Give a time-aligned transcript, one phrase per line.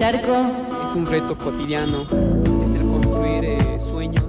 [0.00, 0.32] charco.
[0.88, 4.24] Es un reto cotidiano, es el construir eh, sueños.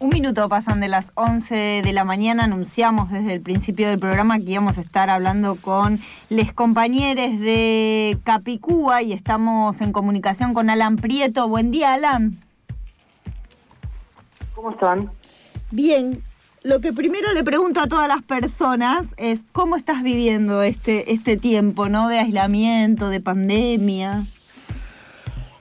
[0.00, 2.42] Un minuto pasan de las 11 de la mañana.
[2.42, 8.18] Anunciamos desde el principio del programa que íbamos a estar hablando con les compañeros de
[8.24, 11.46] Capicúa y estamos en comunicación con Alan Prieto.
[11.46, 12.36] Buen día, Alan.
[14.56, 15.12] ¿Cómo están?
[15.70, 16.20] Bien.
[16.64, 21.36] Lo que primero le pregunto a todas las personas es cómo estás viviendo este, este
[21.36, 22.08] tiempo, ¿no?
[22.08, 24.22] De aislamiento, de pandemia.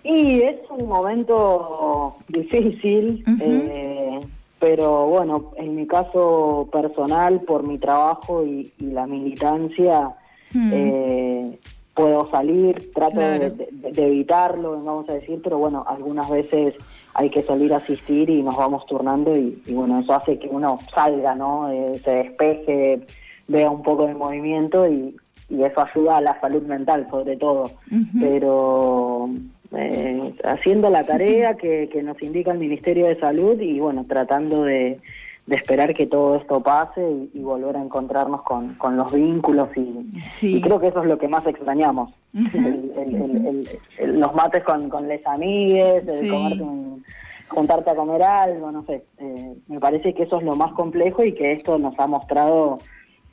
[0.04, 4.20] Y es un momento difícil, eh,
[4.60, 10.12] pero bueno, en mi caso personal, por mi trabajo y, la militancia,
[10.54, 10.72] Hmm.
[10.74, 11.60] eh,
[11.94, 13.50] puedo salir, trato Claro.
[13.50, 16.74] de, de- de evitarlo, vamos a decir, pero bueno, algunas veces
[17.17, 20.48] hay que salir a asistir y nos vamos turnando y, y bueno, eso hace que
[20.48, 21.70] uno salga, ¿no?
[21.71, 22.99] Eh, se despeje,
[23.48, 25.16] vea un poco de movimiento y,
[25.49, 27.71] y eso ayuda a la salud mental sobre todo.
[28.20, 29.32] Pero
[29.76, 34.63] eh, haciendo la tarea que, que nos indica el Ministerio de Salud y bueno, tratando
[34.63, 34.99] de,
[35.48, 37.01] de esperar que todo esto pase
[37.34, 40.57] y, y volver a encontrarnos con, con los vínculos y, Sí.
[40.57, 42.13] y creo que eso es lo que más extrañamos.
[42.34, 46.29] El- el- el- el- los mates con, con les amigues, el Sí.
[46.29, 47.03] comerte un-
[47.48, 49.05] juntarte a comer algo, no sé.
[49.20, 52.79] Eh, me parece que eso es lo más complejo y que esto nos ha mostrado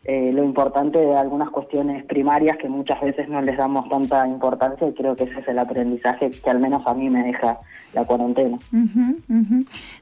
[0.04, 4.86] eh, lo importante de algunas cuestiones primarias que muchas veces no les damos tanta importancia
[4.88, 7.58] y creo que ese es el aprendizaje que al menos a mí me deja
[7.94, 8.58] la cuarentena.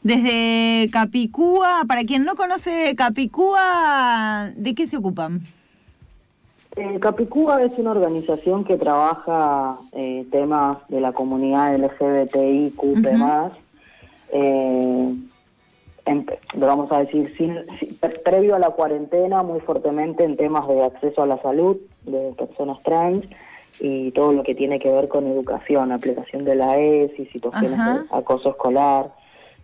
[0.02, 5.40] Desde Capicúa, para quien no conoce Capicúa, ¿de qué se ocupan?
[6.74, 12.80] Eh, Capicúa es una organización que trabaja eh, temas de la comunidad LGBTIQ+,
[14.32, 14.81] eh, en- lo
[16.54, 20.84] vamos a decir, sin, sin- pre- previo a la cuarentena, muy fuertemente en temas de
[20.84, 23.24] acceso a la salud de personas trans
[23.80, 27.94] y todo lo que tiene que ver con educación, aplicación de la ESI, situaciones Ajá.
[28.00, 29.12] de acoso escolar.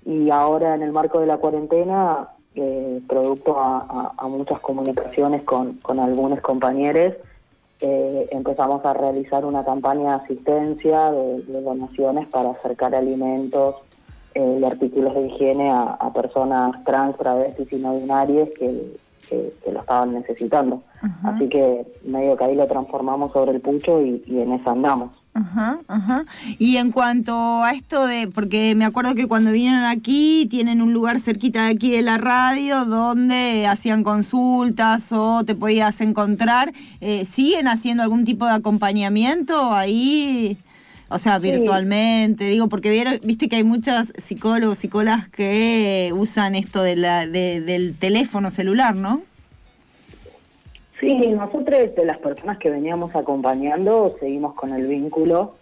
[0.07, 5.43] Y ahora en el marco de la cuarentena, eh, producto a, a- a muchas comunicaciones
[5.43, 7.15] con, con algunos compañeros,
[7.81, 13.77] eh, empezamos a realizar una campaña de asistencia, de, de donaciones para acercar alimentos
[14.39, 18.97] eh, artículos de higiene a, a personas trans, travestis y no binarias que,
[19.29, 20.83] que- que lo estaban necesitando.
[21.23, 25.11] Así que medio que ahí lo transformamos sobre el pucho y, y en eso andamos.
[25.35, 26.25] Ajá, ajá.
[26.59, 30.93] Y en cuanto a esto de, porque me acuerdo que cuando vinieron aquí tienen un
[30.93, 37.25] lugar cerquita de aquí de la radio donde hacían consultas o te podías encontrar, eh,
[37.25, 40.57] ¿siguen haciendo algún tipo de acompañamiento ahí?
[41.11, 46.83] O sea, virtualmente, digo, porque vieron, viste que hay muchas psicólogos, psicólogas que usan esto
[46.83, 49.23] de la, de- del teléfono celular, ¿no?
[51.01, 55.55] Sí, nosotros de las personas que veníamos acompañando seguimos con el vínculo.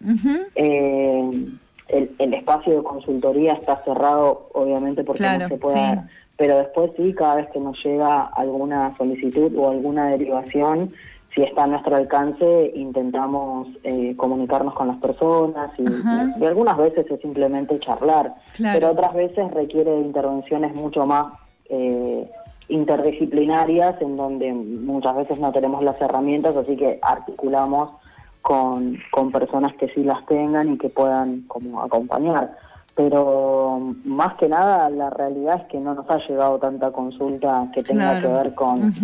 [0.54, 1.30] Eh,
[1.88, 5.80] el, el espacio de consultoría está cerrado, obviamente, porque Claro, no se puede sí.
[5.82, 6.04] dar.
[6.38, 10.92] Pero después sí, cada vez que nos llega alguna solicitud o alguna derivación,
[11.36, 17.20] si está a nuestro alcance, intentamos eh, comunicarnos con las personas y, algunas veces es
[17.20, 18.34] simplemente charlar.
[18.54, 18.78] Claro.
[18.78, 21.34] Pero otras veces requiere intervenciones mucho más
[21.68, 22.26] eh,
[22.68, 27.90] interdisciplinarias, en donde muchas veces no tenemos las herramientas, así que articulamos
[28.40, 32.56] con, con personas que sí las tengan y que puedan como acompañar.
[32.96, 37.82] Pero más que nada la realidad es que no nos ha llegado tanta consulta que
[37.82, 38.28] tenga Claro.
[38.28, 38.94] que ver con,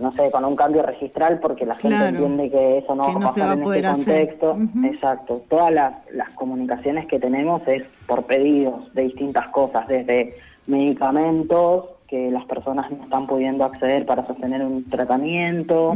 [0.00, 2.16] no sé, con un cambio registral porque la gente Claro.
[2.16, 4.56] entiende que eso no Que va a no pasar va a en este contexto.
[4.84, 5.42] Exacto.
[5.50, 10.34] Todas las, las comunicaciones que tenemos es por pedidos de distintas cosas, desde
[10.66, 15.94] medicamentos que las personas no están pudiendo acceder para sostener un tratamiento,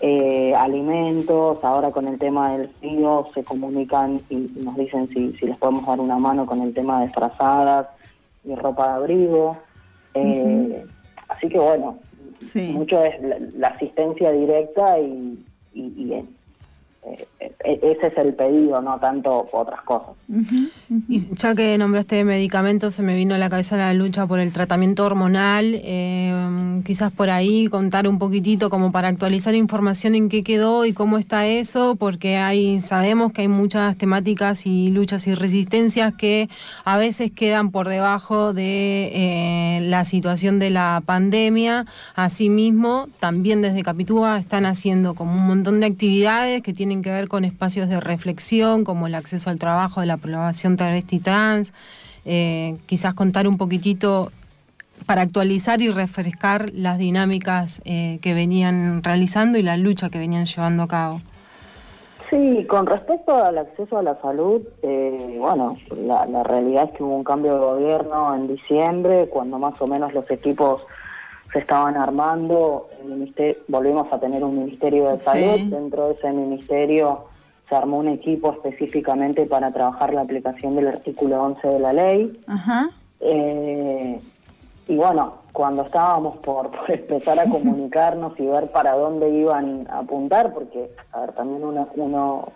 [0.00, 5.46] eh, alimentos, ahora con el tema del frío se comunican y nos dicen si, si
[5.46, 7.86] les podemos dar una mano con el tema de frazadas
[8.44, 9.56] y ropa de abrigo.
[10.14, 10.84] Eh,
[11.28, 11.98] Así que bueno,
[12.40, 12.72] Sí.
[12.76, 15.38] mucho es la, la asistencia directa y,
[15.72, 16.24] y- y,
[17.64, 20.14] ese es el pedido, no tanto otras cosas.
[21.08, 24.52] Y ya que nombraste medicamentos, se me vino a la cabeza la lucha por el
[24.52, 25.80] tratamiento hormonal.
[25.82, 30.92] eh, quizás por ahí contar un poquitito como para actualizar información en qué quedó y
[30.92, 36.48] cómo está eso, porque hay sabemos que hay muchas temáticas y luchas y resistencias que
[36.84, 41.86] a veces quedan por debajo de eh, la situación de la pandemia.
[42.14, 47.28] Asimismo, también desde Capitúa están haciendo como un montón de actividades que tienen que ver
[47.28, 51.72] con espacios de reflexión, como el acceso al trabajo de la población travesti trans.
[52.26, 54.30] Eh, quizás contar un poquitito
[55.06, 60.44] para actualizar y refrescar las dinámicas eh, que venían realizando y la lucha que venían
[60.44, 61.20] llevando a cabo.
[62.32, 67.14] Sí, con respecto al acceso a la salud, eh, bueno, la, realidad es que hubo
[67.14, 70.80] un cambio de gobierno en diciembre, cuando más o menos los equipos
[71.52, 75.68] se estaban armando, el ministerio, volvimos a tener un ministerio de salud, sí.
[75.68, 77.26] dentro de ese ministerio
[77.68, 82.40] se armó un equipo específicamente para trabajar la aplicación del artículo 11 de la ley.
[82.46, 82.90] Ajá.
[83.20, 84.18] Eh,
[84.88, 90.00] y bueno, cuando estábamos por, por, empezar a comunicarnos y ver para dónde iban a
[90.00, 92.52] apuntar, porque, a ver, también uno, uno,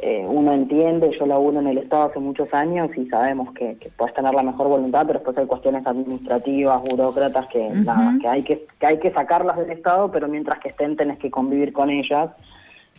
[0.00, 3.88] eh, uno entiende, yo laburo en el Estado hace muchos años y sabemos que, que,
[3.88, 7.84] puedes tener la mejor voluntad, pero después hay cuestiones administrativas, burócratas, que, uh -huh.
[7.84, 11.18] nada, que, hay que, que hay que sacarlas del Estado, pero mientras que estén tenés
[11.18, 12.30] que convivir con ellas.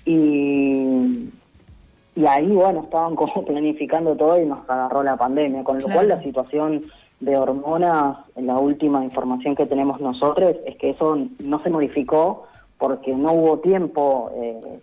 [0.05, 1.29] Y,
[2.15, 5.99] y ahí, bueno, estaban como planificando todo y nos agarró la pandemia, con lo claro.
[5.99, 6.85] cual la situación
[7.19, 12.47] de hormonas, la última información que tenemos nosotros es que eso no se modificó
[12.79, 14.79] porque no hubo tiempo eh.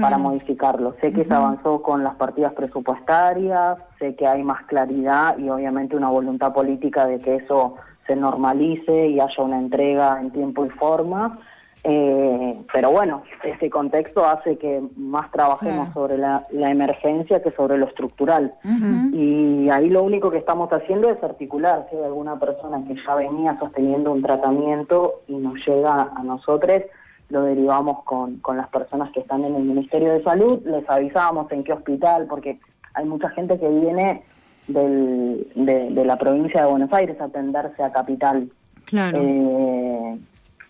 [0.00, 0.94] Para modificarlo.
[1.00, 1.28] Sé que uh -huh.
[1.28, 6.52] se avanzó con las partidas presupuestarias, sé que hay más claridad y obviamente una voluntad
[6.52, 7.76] política de que eso
[8.06, 11.38] se normalice y haya una entrega en tiempo y forma,
[11.86, 17.76] eh, pero bueno, ese contexto hace que más trabajemos sobre la, la, emergencia que sobre
[17.76, 18.54] lo estructural.
[18.64, 19.14] Uh -huh.
[19.14, 21.86] Y ahí lo único que estamos haciendo es articular.
[21.90, 26.84] Si hay alguna persona que ya venía sosteniendo un tratamiento y nos llega a nosotros,
[27.30, 31.50] lo derivamos con, con las personas que están en el Ministerio de Salud, les avisábamos
[31.52, 32.58] en qué hospital, porque
[32.94, 34.22] hay mucha gente que viene
[34.68, 38.48] del, de, de la provincia de Buenos Aires a atenderse a Capital.
[38.84, 39.18] Claro.
[39.20, 40.18] Eh,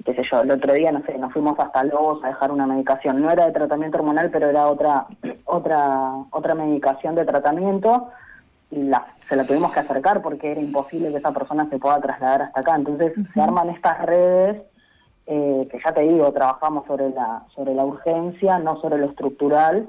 [0.04, 2.66] qué sé yo, el otro día, no sé, nos fuimos hasta Lobos a dejar una
[2.66, 3.20] medicación.
[3.20, 5.06] No era de tratamiento hormonal, pero era otra
[5.44, 8.08] otra otra medicación de tratamiento
[8.70, 12.00] y la, se la tuvimos que acercar porque era imposible que esa persona se pueda
[12.00, 12.76] trasladar hasta acá.
[12.76, 13.32] Entonces uh -huh.
[13.32, 14.62] se arman estas redes
[15.26, 19.88] eh, que ya te digo, trabajamos sobre la sobre la urgencia, no sobre lo estructural,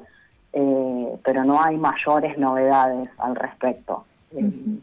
[0.54, 4.06] eh, pero no hay mayores novedades al respecto.
[4.32, 4.78] Uh -huh.
[4.78, 4.80] eh,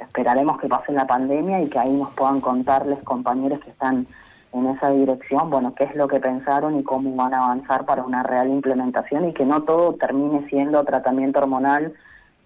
[0.00, 4.06] esperaremos que pase la pandemia y que ahí nos puedan contarles compañeros que están
[4.52, 8.04] en esa dirección, bueno, qué es lo que pensaron y cómo van a avanzar para
[8.04, 11.92] una real implementación y que no todo termine siendo tratamiento hormonal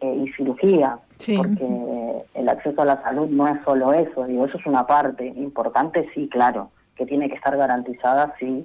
[0.01, 1.37] eh, y cirugía, sí.
[1.37, 5.27] porque el acceso a la salud no es solo eso, digo, eso es una parte
[5.27, 6.71] importante, sí, claro,
[7.03, 8.65] que tiene que estar garantizada, sí,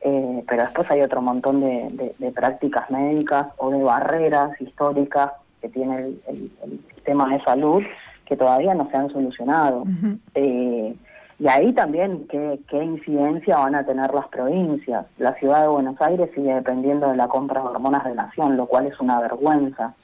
[0.00, 5.32] eh, pero después hay otro montón de, de, de, prácticas médicas o de barreras históricas
[5.60, 7.82] que tiene el, el, el, sistema de salud
[8.26, 9.82] que todavía no se han solucionado.
[9.82, 10.18] Uh -huh.
[10.34, 10.94] eh,
[11.40, 15.04] y ahí también qué, qué incidencia van a tener las provincias.
[15.18, 18.66] La ciudad de Buenos Aires sigue dependiendo de la compra de hormonas de nación, lo
[18.66, 19.94] cual es una vergüenza.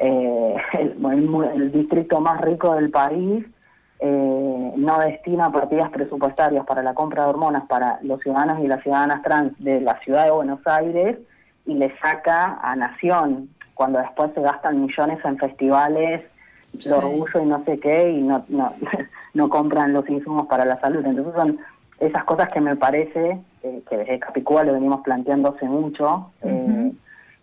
[0.00, 0.96] Eh, el,
[1.54, 3.46] el, distrito más rico del país
[3.98, 8.82] eh, no destina partidas presupuestarias para la compra de hormonas para los ciudadanos y las
[8.82, 11.16] ciudadanas trans de la ciudad de Buenos Aires
[11.64, 16.22] y le saca a nación, cuando después se gastan millones en festivales
[16.78, 16.88] sí.
[16.88, 18.72] de orgullo y no sé qué, y no, no
[19.34, 21.04] no compran los insumos para la salud.
[21.04, 21.58] Entonces son
[21.98, 26.48] esas cosas que me parece eh, que desde Capicúa lo venimos planteando hace mucho, uh
[26.48, 26.90] -huh.
[26.90, 26.92] eh,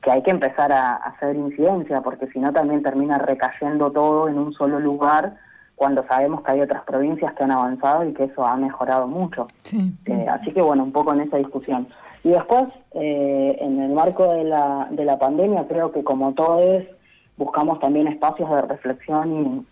[0.01, 4.27] que hay que empezar a, a, hacer incidencia, porque si no también termina recayendo todo
[4.29, 5.33] en un solo lugar
[5.75, 9.47] cuando sabemos que hay otras provincias que han avanzado y que eso ha mejorado mucho.
[9.63, 9.91] Sí.
[10.05, 11.87] Eh, así que bueno, un poco en esa discusión.
[12.23, 16.83] Y después, eh, en el marco de la, de la pandemia, creo que como todos
[17.35, 19.65] buscamos también espacios de reflexión y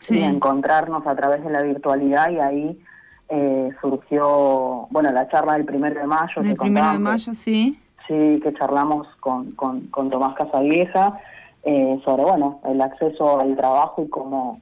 [0.00, 0.18] sí.
[0.18, 2.80] y encontrarnos a través de la virtualidad y ahí
[3.28, 6.42] eh, surgió, bueno, la charla del primero de mayo.
[6.42, 7.80] Del primero de mayo, que, sí.
[8.08, 11.18] Sí, que charlamos con, con, con Tomás Casavieja
[11.62, 14.58] eh, sobre, bueno, el acceso al trabajo y cómo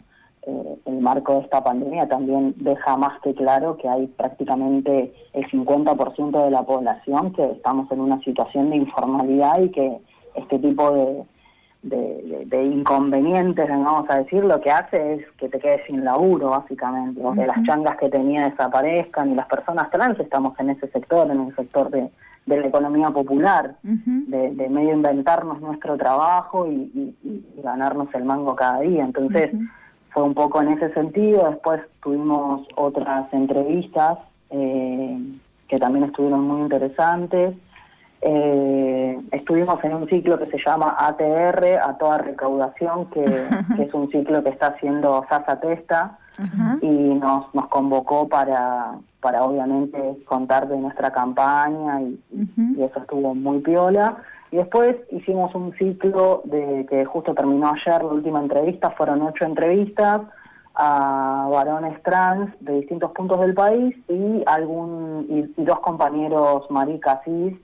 [0.46, 5.46] eh, el marco de esta pandemia también deja más que claro que hay prácticamente el
[5.50, 9.98] 50% de la población que estamos en una situación de informalidad y que
[10.34, 11.24] este tipo de
[11.82, 16.04] de, de, de, inconvenientes, vamos a decir, lo que hace es que te quedes sin
[16.04, 17.46] laburo, básicamente, o que uh -huh.
[17.46, 21.54] las changas que tenía desaparezcan y las personas trans estamos en ese sector, en el
[21.54, 22.10] sector de,
[22.46, 24.26] de la economía popular, uh -huh.
[24.26, 29.04] de, de, medio inventarnos nuestro trabajo y, y, y, ganarnos el mango cada día.
[29.04, 29.68] Entonces, uh -huh.
[30.10, 31.50] Fue un poco en ese sentido.
[31.50, 34.18] Después tuvimos otras entrevistas
[34.50, 35.18] eh,
[35.68, 37.54] que también estuvieron muy interesantes.
[38.20, 43.22] Eh, estuvimos en un ciclo que se llama ATR, a toda recaudación, que,
[43.76, 46.78] que es un ciclo que está haciendo Sasa Testa uh -huh.
[46.82, 52.76] y nos, nos convocó para, para obviamente contar de nuestra campaña y, uh -huh.
[52.78, 54.16] y eso estuvo muy piola.
[54.50, 59.44] Y después hicimos un ciclo de que justo terminó ayer, la última entrevista, fueron ocho
[59.44, 60.22] entrevistas
[60.74, 65.26] a varones trans de distintos puntos del país y algún
[65.56, 67.54] y, dos compañeros maricas cis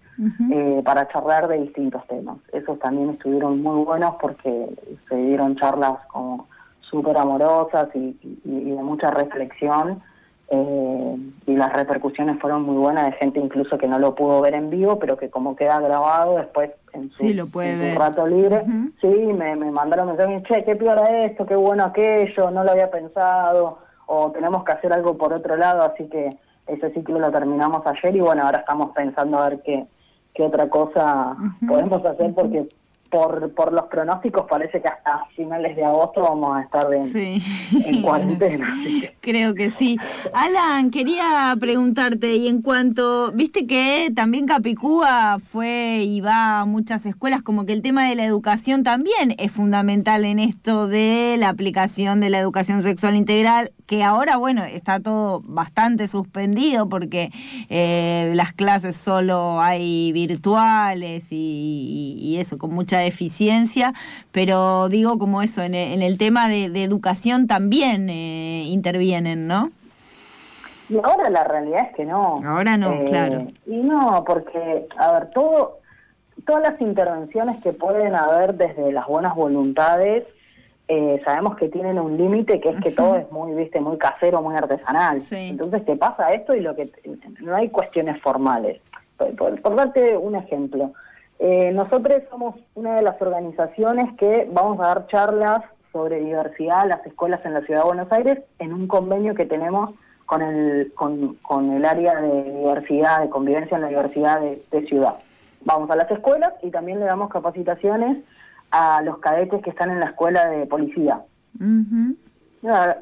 [0.53, 2.39] eh, para charlar de distintos temas.
[2.53, 4.69] Esos también estuvieron muy buenos porque
[5.09, 6.49] se dieron charlas como
[6.81, 10.03] súper amorosas y, de mucha reflexión
[10.51, 14.55] eh, y las repercusiones fueron muy buenas de gente incluso que no lo pudo ver
[14.55, 18.65] en vivo, pero que como queda grabado después en su, lo puede rato libre,
[19.01, 22.91] sí, me, me mandaron mensajes, che, qué peor esto, qué bueno aquello, no lo había
[22.91, 27.87] pensado, o tenemos que hacer algo por otro lado, así que ese ciclo lo terminamos
[27.87, 29.87] ayer y bueno, ahora estamos pensando a ver qué,
[30.35, 31.37] qué otra cosa
[31.67, 32.69] podemos hacer porque
[33.15, 38.75] por, por los pronósticos parece que hasta finales de agosto vamos a estar en, cuarentena.
[39.21, 39.97] Creo que sí.
[40.33, 47.07] Alan, quería preguntarte, y en cuanto, viste que también Capicúa fue y va a muchas
[47.07, 51.51] escuelas, como que el tema de la educación también es fundamental en esto de la
[51.51, 57.31] aplicación de la educación sexual integral, que ahora, bueno, está todo bastante suspendido porque
[57.69, 63.93] eh, las clases solo hay virtuales y, y eso, con mucha eficiencia,
[64.33, 69.71] pero digo como eso, en el, tema de, educación también eh, intervienen, ¿no?
[70.89, 72.37] Y ahora la realidad es que no.
[72.45, 73.47] Ahora no, eh, claro.
[73.67, 75.79] Y no, porque, a ver, todo,
[76.47, 80.25] todas las intervenciones que pueden haber desde las buenas voluntades,
[80.87, 84.43] eh, sabemos que tienen un límite que es que todo es muy, viste, muy casero,
[84.43, 85.23] muy artesanal.
[85.31, 86.91] Entonces te pasa esto y lo que
[87.41, 88.81] no hay cuestiones formales.
[89.17, 90.93] por darte un ejemplo,
[91.39, 95.63] eh, nosotros somos una de las organizaciones que vamos a dar charlas
[95.93, 99.47] sobre diversidad a las escuelas en la Ciudad de Buenos Aires en un convenio que
[99.47, 99.95] tenemos
[100.27, 105.17] con el, con, el área de diversidad, de convivencia en la diversidad de, ciudad.
[105.65, 108.19] Vamos a las escuelas y también le damos capacitaciones
[108.71, 111.21] a los cadetes que están en la escuela de policía.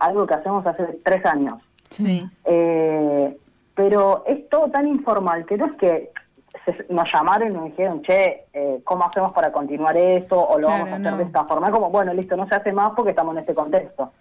[0.00, 1.62] Algo que hacemos hace tres años.
[1.90, 2.28] Sí.
[2.44, 3.36] Eh,
[3.74, 6.10] pero es todo tan informal que no es que
[6.88, 10.40] nos llamaron y nos dijeron, che, eh, ¿cómo hacemos para continuar esto?
[10.40, 11.70] O lo vamos a hacer de esta forma.
[11.70, 14.12] Como, bueno, listo, no se hace más porque estamos en este contexto.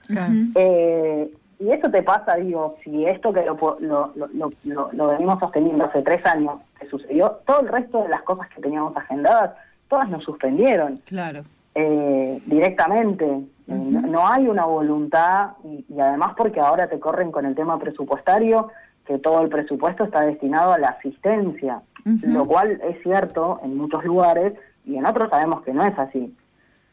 [0.56, 4.52] Eh, y eso te pasa, digo, si esto que lo, lo, lo,
[4.92, 8.62] lo, venimos sosteniendo hace tres años que sucedió, todo el resto de las cosas que
[8.62, 9.52] teníamos agendadas,
[9.88, 10.98] todas nos suspendieron.
[11.06, 11.44] Claro.
[11.76, 13.26] Eh, directamente.
[13.68, 18.72] no, hay una voluntad y, y, además porque ahora te corren con el tema presupuestario,
[19.06, 24.04] que todo el presupuesto está destinado a la asistencia lo cual es cierto en muchos
[24.04, 24.54] lugares
[24.86, 26.34] y en otros sabemos que no es así.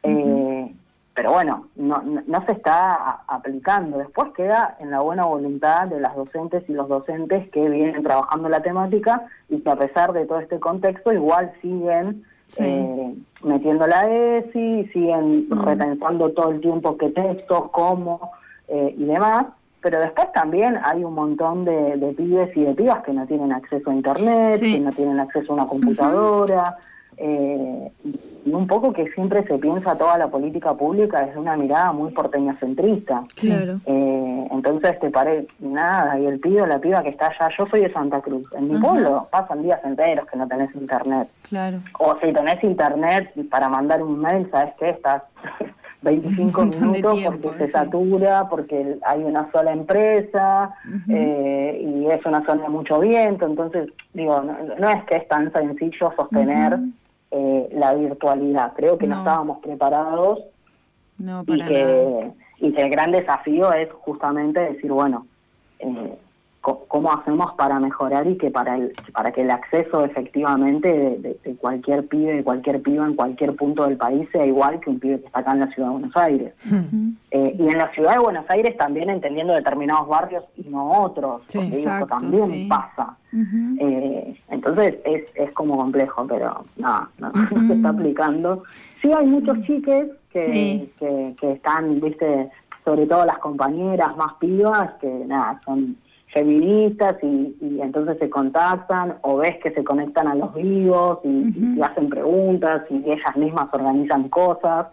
[0.02, 0.74] Eh,
[1.14, 3.98] pero bueno, no, no, se está aplicando.
[3.98, 8.48] Después queda en la buena voluntad de las docentes y los docentes que vienen trabajando
[8.48, 12.24] la temática y que a pesar de todo este contexto igual siguen
[12.60, 18.30] eh, metiendo la ESI, siguen repensando todo el tiempo qué textos, cómo
[18.68, 19.46] eh, y demás
[19.80, 23.52] pero después también hay un montón de, de, pibes y de pibas que no tienen
[23.52, 26.76] acceso a internet, que no tienen acceso a una computadora,
[27.20, 27.90] eh,
[28.44, 32.12] y un poco que siempre se piensa toda la política pública desde una mirada muy
[32.12, 33.24] porteña centrista.
[33.34, 33.80] Claro.
[33.86, 37.66] Eh, entonces te parece nada, y el pibe o la piba que está allá, yo
[37.66, 41.28] soy de Santa Cruz, en mi pueblo pasan días enteros que no tenés internet.
[41.42, 41.78] Claro.
[41.98, 44.90] O si tenés internet para mandar un mail, ¿sabes qué?
[44.90, 45.22] Estás
[46.02, 50.74] 25 minutos porque se satura, porque hay una sola empresa
[51.08, 55.52] eh, y es una zona de mucho viento, entonces digo, no, es que es tan
[55.52, 56.78] sencillo sostener
[57.30, 60.40] eh, la virtualidad, creo que no, estábamos preparados.
[61.20, 65.26] Y, que, y que el gran desafío es justamente decir, bueno,
[65.80, 66.16] eh,
[66.60, 70.88] cómo hacemos para mejorar y que para el para que el acceso efectivamente
[71.44, 74.98] de, cualquier pibe, de cualquier piba en cualquier punto del país sea igual que un
[74.98, 76.54] pibe que está acá en la ciudad de Buenos Aires.
[77.30, 81.42] Eh, y en la ciudad de Buenos Aires también entendiendo determinados barrios y no otros,
[81.52, 83.16] porque eso también pasa.
[83.80, 87.32] Eh, entonces es, es como complejo, pero no, no,
[87.66, 88.64] se está aplicando.
[89.00, 92.50] Sí hay muchos chiques que, que, que están, viste,
[92.84, 95.96] sobre todo las compañeras más pibas, que nada, son
[96.32, 102.08] feministas y, entonces se contactan o ves que se conectan a los vivos y, hacen
[102.08, 104.88] preguntas y ellas mismas organizan cosas.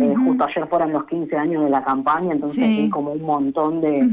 [0.00, 3.82] Eh, justo ayer fueron los 15 años de la campaña, entonces hay como un montón
[3.82, 4.08] de,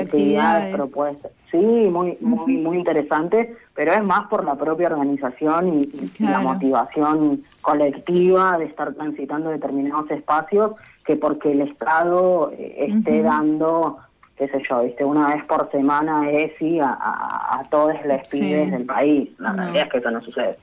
[0.00, 1.32] actividades, propuestas.
[1.50, 7.42] Sí, muy, muy, muy interesante, pero es más por la propia organización y, la motivación
[7.60, 10.72] colectiva de estar transitando determinados espacios
[11.04, 13.98] que porque el Estado eh, esté dando
[14.38, 18.84] qué sé yo, viste, una vez por semana ESI a, a, todos los pibes del
[18.84, 19.28] país.
[19.38, 20.56] La realidad es que eso no sucede.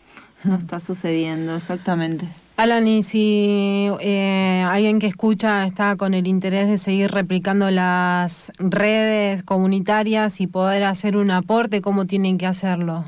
[0.43, 2.27] No está sucediendo, exactamente.
[2.57, 8.53] Alan, y si eh, alguien que escucha está con el interés de seguir replicando las
[8.59, 13.03] redes comunitarias y poder hacer un aporte, ¿cómo tienen que hacerlo?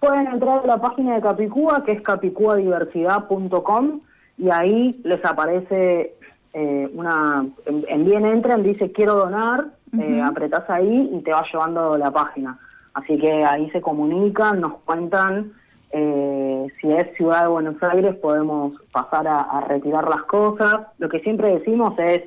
[0.00, 4.00] Pueden entrar a la página de Capicúa, que es capicuadiversidad.com,
[4.36, 6.14] y ahí les aparece
[6.54, 11.96] eh, una, en, bien entran, dice quiero donar, uh apretás ahí y te va llevando
[11.96, 12.58] la página.
[12.94, 15.52] Así que ahí se comunican, nos cuentan
[15.92, 20.86] eh, si es Ciudad de Buenos Aires podemos pasar a, retirar las cosas.
[20.98, 22.22] Lo que siempre decimos es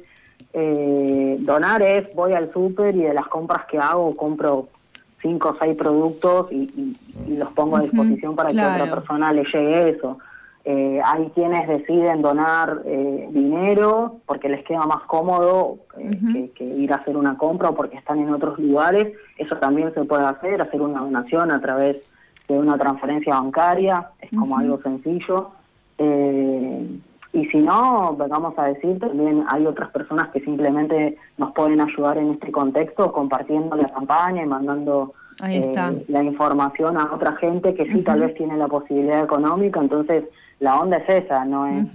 [1.40, 4.70] donar es voy al súper y de las compras que hago compro
[5.22, 6.96] cinco o seis productos y,
[7.28, 10.18] los pongo a disposición para que otra persona le llegue eso.
[10.70, 16.92] Eh, hay quienes deciden donar eh, dinero porque les queda más cómodo eh, que, ir
[16.92, 19.14] a hacer una compra o porque están en otros lugares.
[19.38, 21.96] Eso también se puede hacer, hacer una donación a través
[22.50, 25.52] de una transferencia bancaria, es como algo sencillo.
[25.98, 32.18] y si no, vamos a decir, también hay otras personas que simplemente nos pueden ayudar
[32.18, 35.14] en este contexto compartiendo la campaña y mandando
[36.10, 39.80] la información a otra gente que sí tal vez tiene la posibilidad económica.
[39.80, 40.26] Entonces,
[40.60, 41.88] la onda es esa, no es...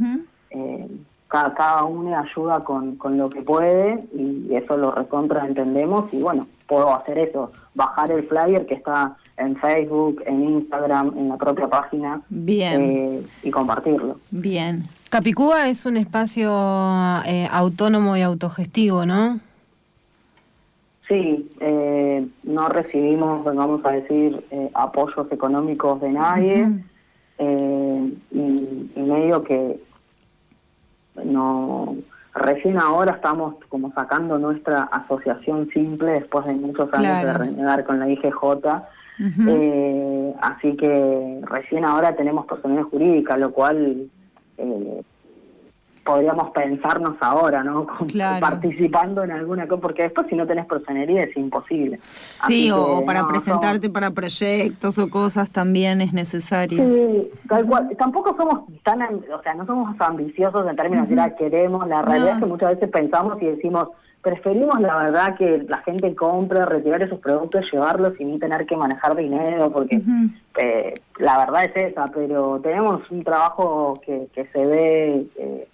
[0.50, 0.86] Eh,
[1.28, 6.20] cada, cada, uno ayuda con, con lo que puede y eso lo recontra entendemos y
[6.20, 11.38] bueno, puedo hacer eso, bajar el flyer que está en Facebook, en Instagram, en la
[11.38, 12.82] propia página Bien.
[12.82, 14.18] Eh, y compartirlo.
[14.30, 14.82] Bien.
[15.08, 16.50] Capicúa es un espacio
[17.24, 19.40] eh, autónomo y autogestivo, ¿no?
[21.08, 21.50] Sí,
[22.44, 24.42] no recibimos, vamos a decir,
[24.72, 26.68] apoyos económicos de nadie
[27.42, 29.80] eh, y, medio que
[31.24, 31.96] no
[32.34, 37.98] recién ahora estamos como sacando nuestra asociación simple después de muchos años de renegar con
[37.98, 38.42] la IGJ
[39.48, 44.08] eh, así que recién ahora tenemos personalidad jurídica lo cual
[44.58, 45.02] eh,
[46.04, 47.86] podríamos pensarnos ahora, ¿no?
[48.40, 51.98] Participando en alguna cosa, porque después si no tenés personería es imposible.
[52.46, 56.84] Sí, o para presentarte para proyectos o cosas también es necesario.
[56.84, 57.90] Sí, tal cual.
[57.96, 62.34] Tampoco somos tan, o sea, no somos ambiciosos en términos de que queremos, la realidad
[62.34, 63.88] es que muchas veces pensamos y decimos,
[64.22, 69.16] preferimos la verdad que la gente compre, retirar esos productos, llevarlos sin tener que manejar
[69.16, 70.00] dinero, porque
[70.58, 75.26] eh, la verdad es esa, pero tenemos un trabajo que, que se ve...
[75.36, 75.68] Eh,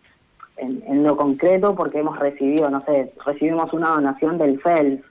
[0.59, 5.03] en, lo concreto porque hemos recibido, no sé, recibimos una donación del FELS.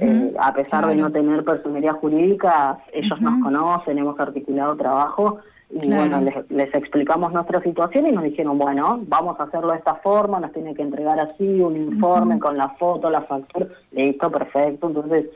[0.00, 5.38] Eh, a pesar de no tener personería jurídica, ellos nos conocen, hemos articulado trabajo
[5.70, 9.96] y bueno, les, explicamos nuestra situación y nos dijeron, bueno, vamos a hacerlo de esta
[9.96, 14.88] forma, nos tiene que entregar así, un informe con la foto, la factura, listo, perfecto.
[14.88, 15.26] Entonces,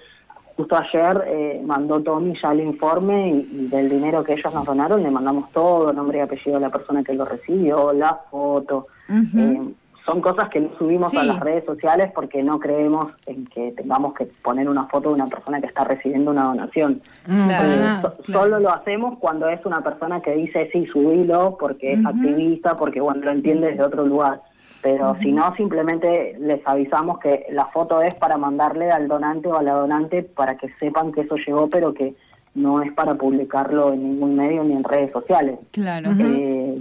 [0.63, 5.03] justo ayer eh, mandó Tommy ya el informe y, del dinero que ellos nos donaron
[5.03, 8.87] le mandamos todo, nombre y apellido de la persona que lo recibió, la foto.
[9.11, 9.61] Eh,
[10.07, 14.15] son cosas que no subimos a las redes sociales porque no creemos en que tengamos
[14.15, 17.01] que poner una foto de una persona que está recibiendo una donación.
[17.27, 22.07] Mm, eh, solo lo hacemos cuando es una persona que dice sí, subilo porque es
[22.07, 24.41] activista, porque bueno, lo entiende desde otro lugar
[24.83, 29.57] pero si no, simplemente les avisamos que la foto es para mandarle al donante o
[29.57, 32.15] a la donante para que sepan que eso llegó, pero que
[32.55, 35.59] no es para publicarlo en ningún medio ni en redes sociales.
[35.71, 36.11] Claro.
[36.19, 36.77] Eh,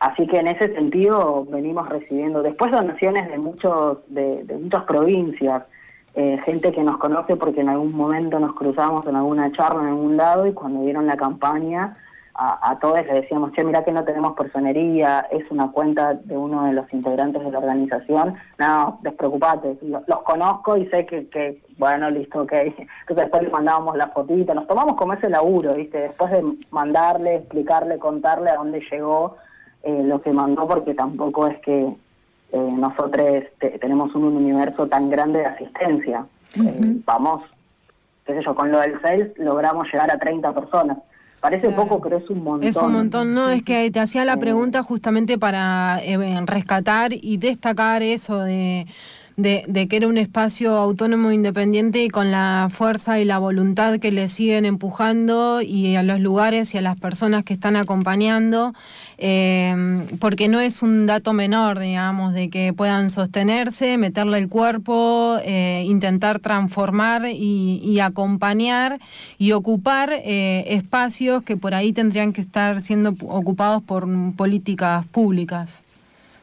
[0.00, 5.62] así que en ese sentido venimos recibiendo después donaciones de muchos de, muchas provincias,
[6.14, 9.88] eh, gente que nos conoce porque en algún momento nos cruzamos en alguna charla en
[9.88, 11.96] algún lado y cuando vieron la campaña
[12.34, 16.64] a, todos le decíamos, che, mira que no tenemos personería, es una cuenta de uno
[16.64, 22.08] de los integrantes de la organización, no, despreocupate, los, conozco y sé que, que, bueno,
[22.08, 22.52] listo, ok.
[22.52, 26.00] Entonces después le mandábamos la fotita, nos tomamos como ese laburo, ¿viste?
[26.00, 29.36] Después de mandarle, explicarle, contarle a dónde llegó
[29.82, 31.94] eh, lo que mandó, porque tampoco es que
[32.52, 33.44] eh, nosotros
[33.80, 36.24] tenemos un universo tan grande de asistencia.
[36.56, 37.42] Eh, vamos,
[38.24, 40.98] qué sé yo, con lo del sales logramos llegar a 30 personas
[41.40, 42.68] Parece poco, pero es un montón.
[42.68, 47.38] Es un montón, no, es que te hacía la pregunta justamente para eh, rescatar y
[47.38, 48.86] destacar eso de
[49.42, 54.12] de, que era un espacio autónomo, independiente y con la fuerza y la voluntad que
[54.12, 58.74] le siguen empujando y a los lugares y a las personas que están acompañando,
[59.18, 65.38] eh, porque no es un dato menor, digamos, de que puedan sostenerse, meterle el cuerpo,
[65.42, 68.98] eh, intentar transformar y, acompañar
[69.38, 75.82] y ocupar eh, espacios que por ahí tendrían que estar siendo ocupados por políticas públicas.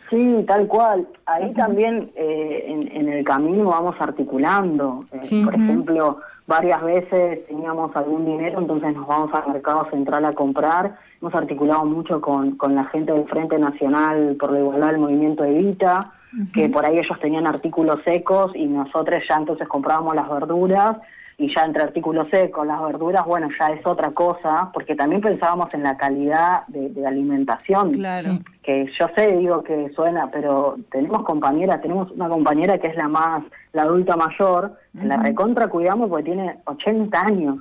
[0.09, 1.07] Sí, tal cual.
[1.25, 5.05] Ahí también eh, en, el camino vamos articulando.
[5.11, 10.33] Eh, por ejemplo, varias veces teníamos algún dinero, entonces nos vamos al mercado central a
[10.33, 10.95] comprar.
[11.21, 15.43] Hemos articulado mucho con, con la gente del Frente Nacional por la Igualdad del Movimiento
[15.43, 16.13] Evita,
[16.53, 20.97] que por ahí ellos tenían artículos secos y nosotros ya entonces comprábamos las verduras
[21.39, 25.71] y ya entre artículos secos, las verduras, bueno, ya es otra cosa, porque también pensábamos
[25.75, 27.93] en la calidad de, alimentación.
[27.93, 28.39] Claro.
[28.63, 33.07] Que yo sé, digo que suena, pero tenemos compañeras, tenemos una compañera que es la
[33.07, 37.57] más, la adulta mayor, la recontra cuidamos porque tiene 80 años,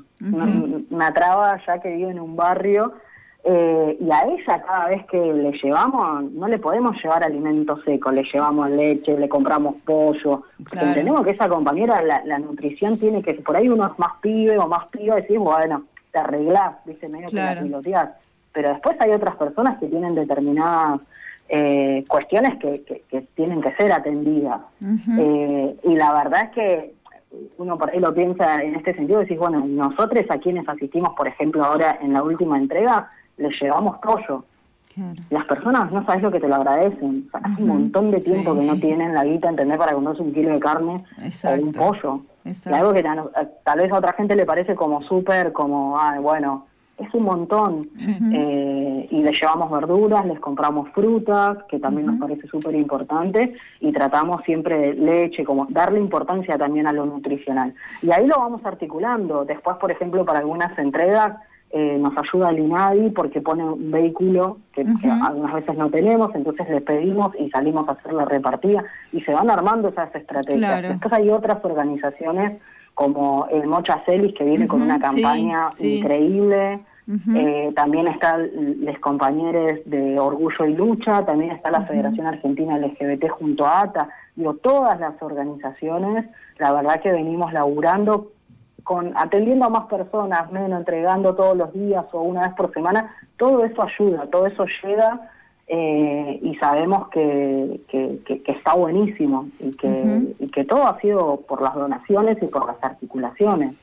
[0.90, 2.94] una traba ya que vive en un barrio
[3.48, 8.10] eh, y a ella cada vez que le llevamos, no le podemos llevar alimento seco,
[8.10, 10.42] le llevamos leche, le compramos pollo.
[10.72, 14.66] Entendemos que esa compañera, la, nutrición tiene que, por ahí uno es más pibe o
[14.66, 18.10] más pibe, decís, bueno, te arreglás, dice medio que la piloteás.
[18.52, 21.00] Pero después hay otras personas que tienen determinadas
[21.48, 24.60] eh, cuestiones que, que, tienen que ser atendidas.
[25.20, 26.94] Eh, y la verdad es que
[27.58, 31.28] uno por ahí lo piensa en este sentido, decís, bueno, nosotros a quienes asistimos, por
[31.28, 34.44] ejemplo, ahora en la última entrega, les llevamos pollo.
[35.28, 37.28] Las personas no sabes lo que te lo agradecen.
[37.32, 39.76] hace un montón de tiempo que no tienen la guita, ¿entendés?
[39.76, 41.04] Para comprarse un kilo de carne
[41.44, 42.20] o un pollo.
[42.44, 46.66] Y algo que tal, vez a otra gente le parece como súper, como, ah, bueno,
[46.96, 47.90] es un montón.
[48.32, 53.92] Eh, y les llevamos verduras, les compramos frutas, que también nos parece súper importante, y
[53.92, 57.74] tratamos siempre leche, como darle importancia también a lo nutricional.
[58.00, 59.44] Y ahí lo vamos articulando.
[59.44, 61.36] Después, por ejemplo, para algunas entregas,
[61.70, 64.86] eh, nos ayuda el INADI porque pone un vehículo que,
[65.22, 69.34] algunas veces no tenemos, entonces le pedimos y salimos a hacer la repartida y se
[69.34, 70.82] van armando esas estrategias.
[70.82, 72.60] Después hay otras organizaciones
[72.94, 76.80] como el Mocha Celis que viene con una campaña increíble.
[77.34, 78.50] Eh, también están
[78.80, 84.08] los compañeros de Orgullo y Lucha, también está la Federación Argentina LGBT junto a ATA.
[84.34, 86.26] Digo, todas las organizaciones,
[86.58, 88.32] la verdad que venimos laburando
[88.86, 93.16] con atendiendo a más personas, menos entregando todos los días o una vez por semana,
[93.36, 95.28] todo eso ayuda, todo eso llega
[95.66, 101.62] eh, y sabemos que, que, está buenísimo y que, y que todo ha sido por
[101.62, 103.74] las donaciones y por las articulaciones.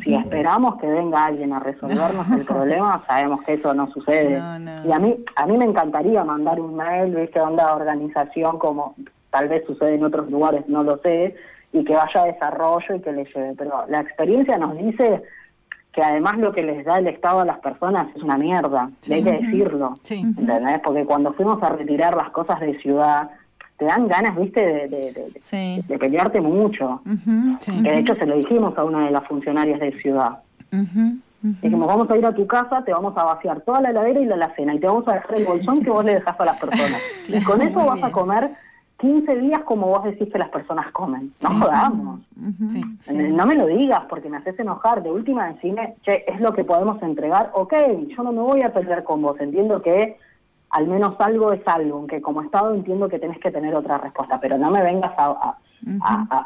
[0.00, 4.40] Si esperamos que venga alguien a resolvernos el problema, sabemos que eso no sucede.
[4.86, 7.40] Y a mí, a mí me encantaría mandar un mail, ¿viste?
[7.40, 8.94] Onda organización como
[9.30, 11.34] tal vez sucede en otros lugares, no lo sé,
[11.74, 13.54] y que vaya a desarrollo y que le lleve.
[13.58, 15.22] Pero la experiencia nos dice
[15.92, 19.22] que además lo que les da el Estado a las personas es una mierda, hay
[19.22, 20.80] que decirlo, ¿entendés?
[20.82, 23.28] Porque cuando fuimos a retirar las cosas de ciudad,
[23.76, 25.32] te dan ganas, viste, de,
[25.86, 27.02] de, pelearte mucho.
[27.04, 30.38] de hecho se lo dijimos a una de las funcionarias de ciudad.
[31.60, 34.26] Dijimos, vamos a ir a tu casa, te vamos a vaciar toda la heladera y
[34.26, 36.60] la alacena y te vamos a dejar el bolsón que vos le dejás a las
[36.60, 37.00] personas.
[37.28, 38.50] y con eso vas a comer
[39.04, 41.30] 15 días como vos decís que las personas comen.
[41.42, 42.20] No jodamos.
[43.12, 45.02] No me lo digas porque me haces enojar.
[45.02, 47.50] De última, decime, che, es lo que podemos entregar.
[47.52, 47.74] Ok,
[48.08, 49.38] yo no me voy a pelear con vos.
[49.38, 50.16] Entiendo que
[50.70, 54.40] al menos algo es algo, aunque como Estado entiendo que tenés que tener otra respuesta,
[54.40, 55.58] pero no me vengas a,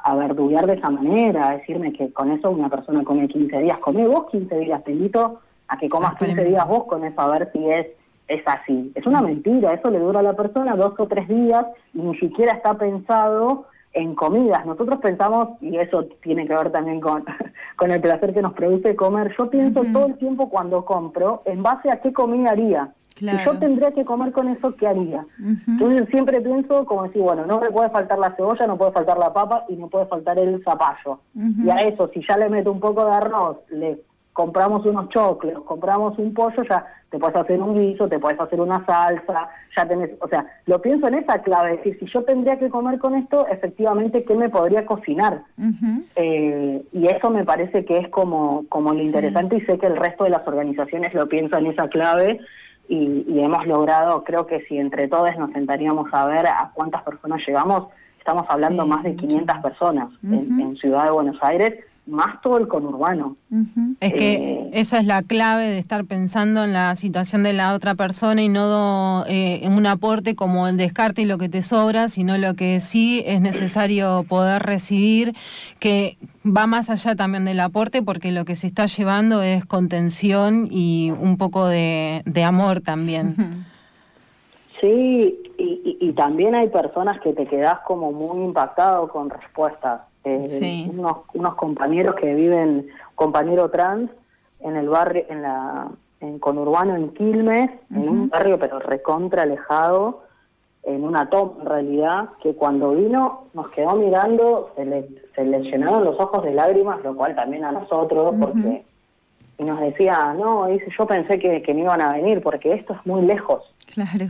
[0.03, 3.79] a, verduguear de esa manera, a decirme que con eso una persona come 15 días.
[3.79, 7.29] Come vos 15 días, te invito a que comas 15 días vos con eso, a
[7.29, 7.87] ver si es
[8.29, 8.93] es así.
[8.95, 12.17] Es una mentira, eso le dura a la persona dos o tres días y ni
[12.19, 14.64] siquiera está pensado en comidas.
[14.67, 17.25] Nosotros pensamos, y eso tiene que ver también con,
[17.77, 21.62] con el placer que nos produce comer, yo pienso todo el tiempo cuando compro en
[21.62, 22.93] base a qué comida haría.
[23.19, 25.27] Si yo tendría que comer con eso, ¿qué haría?
[25.67, 29.19] Entonces siempre pienso como decir, bueno, no me puede faltar la cebolla, no puede faltar
[29.19, 31.19] la papa y no puede faltar el zapallo.
[31.35, 33.99] Y a eso, si ya le meto un poco de arroz, le
[34.38, 38.61] compramos unos choclos, compramos un pollo, ya te puedes hacer un guiso, te puedes hacer
[38.61, 42.22] una salsa, ya tenés, o sea, lo pienso en esa clave, es decir, si yo
[42.22, 45.42] tendría que comer con esto, efectivamente, ¿qué me podría cocinar?
[46.14, 49.96] Eh, y eso me parece que es como, como lo interesante y sé que el
[49.96, 52.38] resto de las organizaciones lo piensan en esa clave
[52.88, 57.42] y, hemos logrado, creo que si entre todos nos sentaríamos a ver a cuántas personas
[57.44, 57.88] llegamos,
[58.20, 61.74] estamos hablando más de 500 personas en Ciudad de Buenos Aires,
[62.09, 63.37] más todo el conurbano.
[64.01, 67.75] Es que eh, esa es la clave de estar pensando en la situación de la
[67.75, 71.62] otra persona y no eh, en un aporte como el descarte y lo que te
[71.62, 75.35] sobra, sino lo que sí es necesario poder recibir,
[75.79, 80.68] que va más allá también del aporte, porque lo que se está llevando es contención
[80.71, 83.66] y un poco de, amor también.
[84.81, 90.88] Sí, y, y, también hay personas que te quedas como muy impactado con respuestas eh,
[90.90, 94.11] unos, unos compañeros que viven, compañero trans,
[94.61, 95.88] en el barrio, en la
[96.20, 100.24] en conurbano en Quilmes, en un barrio pero recontra alejado,
[100.83, 105.61] en una toma en realidad, que cuando vino nos quedó mirando, se le, se le
[105.61, 108.85] llenaron los ojos de lágrimas, lo cual también a nosotros, porque
[109.59, 112.94] y nos decía, no, dice, yo pensé que, que no iban a venir porque esto
[112.94, 113.62] es muy lejos.
[113.92, 114.26] Claro.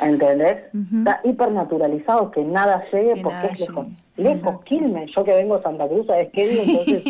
[0.00, 0.64] ¿Entendés?
[0.98, 3.86] Está hipernaturalizado que nada llegue Que porque nada es lejos.
[3.86, 3.98] llegue.
[4.16, 4.64] Lejos.
[4.64, 6.62] Quilmes, yo que vengo de Santa Cruz, ¿sabes qué digo?
[6.66, 7.04] Entonces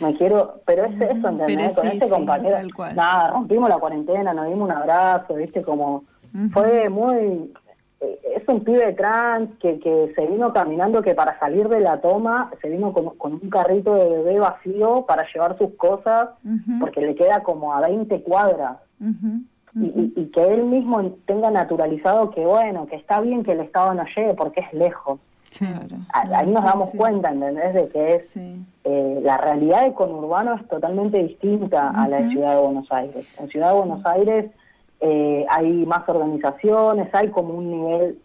[0.00, 1.74] me quiero, pero es eso, ¿entendés?
[1.74, 2.56] Con sí, este sí, compañero,
[2.94, 5.62] nada, rompimos la cuarentena, nos dimos un abrazo, ¿viste?
[5.62, 6.04] Como
[6.52, 7.52] fue muy...
[8.00, 12.00] eh, Es un pibe trans que, que se vino caminando que para salir de la
[12.00, 16.30] toma se vino con, con un carrito de bebé vacío para llevar sus cosas
[16.80, 18.78] porque le queda como a 20 cuadras
[19.82, 23.92] y- y que él mismo tenga naturalizado que bueno, que está bien que el Estado
[23.94, 25.18] no llegue porque es lejos.
[25.58, 25.96] Claro.
[26.12, 26.96] Ahí nos Sí, damos sí.
[26.98, 27.74] cuenta, ¿entendés?
[27.74, 28.64] De que es Sí.
[28.84, 32.30] eh, la realidad de conurbano es totalmente distinta a la de.
[32.30, 33.26] Ciudad de Buenos Aires.
[33.38, 34.50] En Ciudad de Buenos Aires
[35.00, 38.18] eh, hay más organizaciones, hay como un nivel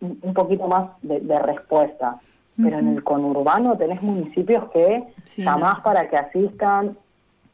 [0.00, 2.18] un poquito más de, de respuesta.
[2.56, 5.82] Pero en el conurbano tenés municipios que Sí, jamás no.
[5.84, 6.96] para que asistan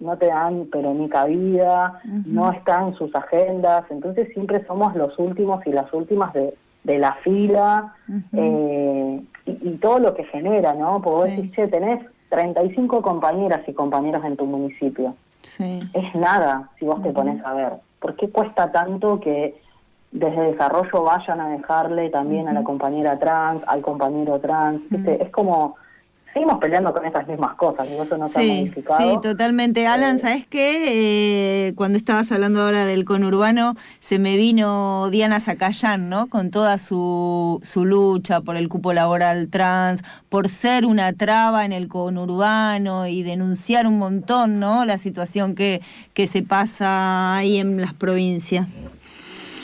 [0.01, 5.67] no te dan pero ni cabida, no están sus agendas, entonces siempre somos los últimos
[5.67, 7.95] y las últimas de, de la fila
[8.33, 11.01] eh, y, y todo lo que genera, ¿no?
[11.03, 11.37] Porque vos Sí.
[11.37, 15.15] decís, che, tenés 35 compañeras y compañeros en tu municipio.
[15.43, 15.81] Sí.
[15.95, 17.73] Es nada si vos te pones a ver.
[18.01, 19.61] ¿Por qué cuesta tanto que
[20.13, 24.83] desde desarrollo vayan a dejarle también a la compañera trans, al compañero trans?
[24.91, 25.23] ¿viste?
[25.23, 25.77] Es como,
[26.39, 28.99] seguimos peleando con esas mismas cosas, y eso no se ha Sí, modificado.
[28.99, 29.87] sí, totalmente.
[29.89, 31.67] Alan, Eh, ¿sabes qué?
[31.69, 36.29] Eh, cuando estabas hablando ahora del conurbano, se me vino Diana Zacayán, ¿no?
[36.29, 41.73] Con toda su, su lucha por el cupo laboral trans, por ser una traba en
[41.73, 44.85] el conurbano y denunciar un montón, ¿no?
[44.85, 45.81] La situación que,
[46.15, 48.69] que se pasa ahí en las provincias.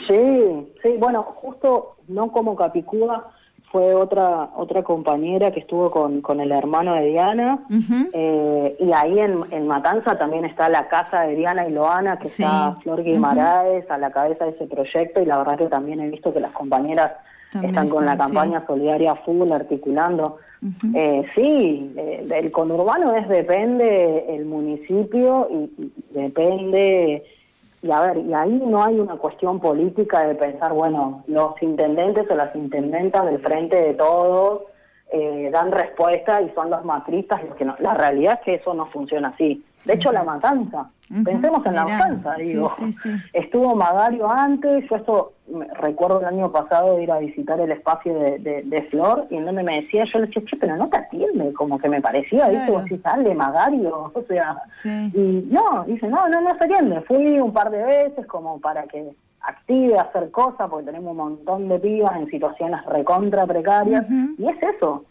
[0.07, 0.41] Sí,
[0.83, 3.31] sí, bueno, justo no como Capicúa,
[3.75, 7.59] fue otra otra compañera que estuvo con, con el hermano de Diana.
[8.13, 12.29] Eh, y ahí en, en Matanza también está la casa de Diana y Loana, que
[12.29, 12.41] Sí.
[12.43, 16.07] está Flor Guimaraes a la cabeza de ese proyecto, y la verdad que también he
[16.09, 17.11] visto que las compañeras
[17.51, 18.17] También están con la sí.
[18.19, 20.37] campaña solidaria full, articulando.
[20.95, 27.23] Eh, sí, eh, del conurbano es depende el municipio y, y depende,
[27.85, 32.25] y a ver, y ahí no hay una cuestión política de pensar, bueno, los intendentes
[32.31, 34.63] o las intendentas del frente de todos
[35.11, 37.75] eh, dan respuesta y son los macristas los que no.
[37.77, 39.63] La realidad es que eso no funciona así.
[39.85, 40.89] De hecho, la matanza,
[41.23, 42.69] pensemos en la matanza, sí, digo.
[42.77, 43.09] sí, sí.
[43.33, 45.31] Estuvo Magario antes, yo esto
[45.79, 49.45] recuerdo el año pasado ir a visitar el espacio de, de, de Flor y en
[49.45, 52.47] donde me decía, yo le decía, che, pero no te atiende, como que me parecía,
[52.47, 52.65] ¿viste?
[52.65, 52.73] Claro.
[52.73, 55.11] Vos decís, dale, Magario, o sea, Sí.
[55.13, 58.83] y no, dice, no, no, no se atiende, fui un par de veces como para
[58.83, 64.03] que active a hacer cosas, porque tenemos un montón de pibas en situaciones recontra precarias,
[64.39, 65.05] y es eso,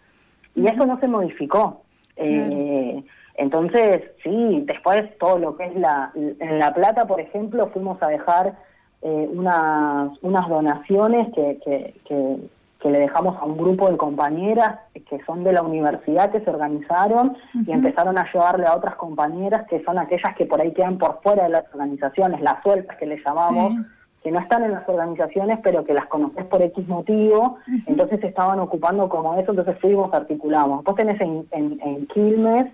[0.57, 1.83] y eso no se modificó.
[2.17, 3.03] Eh,
[3.35, 6.13] entonces, sí, después todo lo que es la...
[6.15, 8.55] En La Plata, por ejemplo, fuimos a dejar
[9.03, 12.37] eh, unas, unas donaciones que, que, que,
[12.81, 16.51] que le dejamos a un grupo de compañeras que son de la universidad que se
[16.51, 20.99] organizaron y empezaron a llevarle a otras compañeras que son aquellas que por ahí quedan
[20.99, 23.85] por fuera de las organizaciones, las sueltas que le llamamos, Sí.
[24.23, 28.29] que no están en las organizaciones, pero que las conoces por X motivo, entonces se
[28.29, 30.79] estaban ocupando como eso, entonces fuimos, articulamos.
[30.79, 32.67] Después tenés en, en, en Quilmes,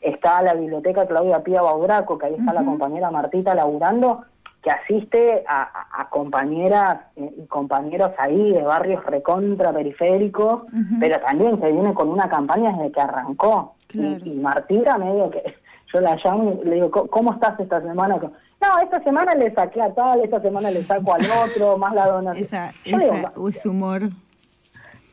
[0.00, 4.22] está la biblioteca Claudia Pía Baudraco, que ahí está la compañera Martita laburando,
[4.62, 10.62] que asiste a, compañeras eh, y compañeros ahí de barrios recontra periféricos,
[10.98, 13.74] pero también que viene con una campaña desde que arrancó.
[13.88, 14.18] Claro.
[14.24, 15.42] Y, y Martita medio que
[15.92, 18.16] yo la llamo y le digo, "¿Cómo- ¿cómo estás esta semana?
[18.18, 22.08] No, esta semana le saqué a tal, esta semana le saco al otro, más la
[22.08, 22.44] donación.
[22.44, 24.02] Esa, digo, esa, ese humor.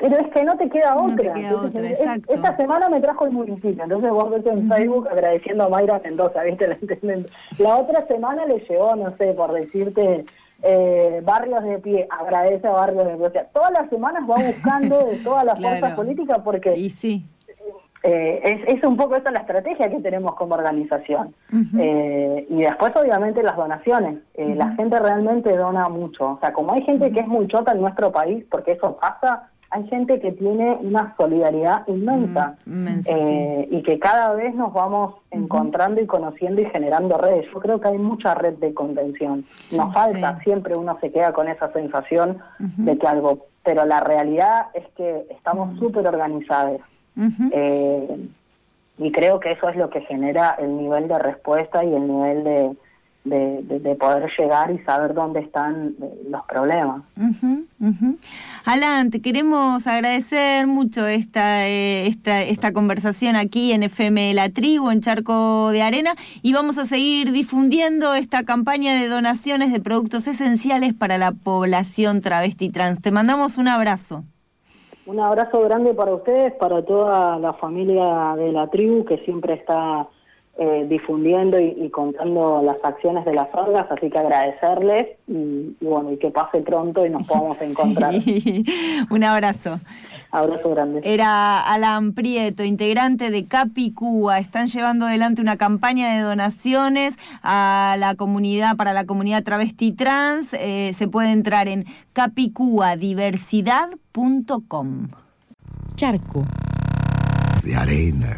[0.10, 1.34] Pero es que no te queda No te otra.
[1.34, 2.34] queda Entonces, otra, es- exacto.
[2.34, 6.44] Esta semana me trajo el municipio, entonces vos ves en Facebook agradeciendo a Mayra Mendoza,
[6.44, 6.68] ¿viste?
[6.68, 6.78] La.
[7.60, 10.26] La otra semana le llegó, no sé, por decirte,
[10.62, 13.28] eh, Barrios de Pie, agradece a Barrios de Pie.
[13.28, 15.78] O sea, todas las semanas va buscando de todas las Claro.
[15.80, 17.26] fuerzas políticas porque Y sí.
[18.04, 21.34] eh, es, es un poco esa la estrategia que tenemos como organización.
[21.80, 24.18] Eh, y después, obviamente, las donaciones.
[24.34, 26.32] Eh, La gente realmente dona mucho.
[26.32, 29.50] O sea, como hay gente que es muy chota en nuestro país, porque eso pasa,
[29.74, 32.56] hay gente que tiene una solidaridad inmensa.
[32.66, 37.48] Mm, Eh, Y que cada vez nos vamos encontrando y conociendo y generando redes.
[37.52, 39.46] Yo creo que hay mucha red de contención.
[39.72, 40.44] Nos falta, sí.
[40.44, 43.48] siempre uno se queda con esa sensación de que algo...
[43.64, 46.82] Pero la realidad es que estamos súper organizados.
[47.52, 48.28] Eh,
[49.00, 52.44] y creo que eso es lo que genera el nivel de respuesta y el nivel
[52.44, 52.76] de,
[53.24, 57.04] de, poder llegar y saber dónde están eh, los problemas.
[58.66, 64.92] Alan, te queremos agradecer mucho esta, eh, esta, esta conversación aquí en FM La Tribu,
[64.92, 70.28] en Charco de Arena, y vamos a seguir difundiendo esta campaña de donaciones de productos
[70.28, 73.02] esenciales para la población travesti trans.
[73.02, 74.24] Te mandamos un abrazo.
[75.06, 80.08] Un abrazo grande para ustedes, para toda la familia de la tribu que siempre está
[80.56, 86.18] eh, difundiendo y, contando las acciones de las orgas, así que agradecerles y, bueno, y
[86.18, 88.14] que pase pronto y nos podamos encontrar.
[89.10, 89.80] Un abrazo.
[90.30, 91.02] Abrazo grande.
[91.04, 94.38] Era Alan Prieto, integrante de Capicúa.
[94.38, 100.54] Están llevando adelante una campaña de donaciones a la comunidad, para la comunidad travesti trans.
[100.54, 105.08] Eh, se puede entrar en capicuadiversidad.com.
[105.96, 106.46] Charco.
[107.64, 108.38] De arena.